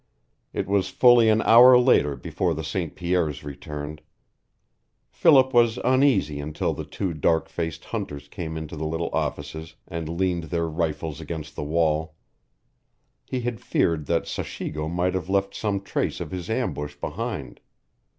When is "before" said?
2.15-2.55